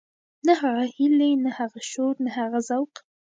نه 0.45 0.53
هغه 0.61 0.83
هيلې 0.95 1.31
نه 1.43 1.51
هغه 1.57 1.79
شور 1.91 2.13
نه 2.25 2.31
هغه 2.39 2.59
ذوق. 2.67 2.93